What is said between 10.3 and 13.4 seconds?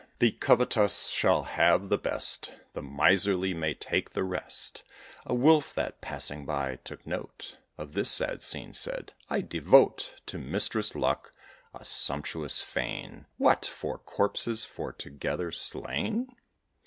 Mistress Luck a sumptuous fane.